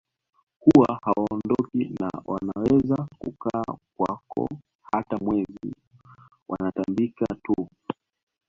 [0.59, 3.63] Huwa hawaondoki na wanaweza kukaa
[3.97, 4.49] kwako
[4.93, 5.75] hata mwezi
[6.47, 7.67] wanatambika tu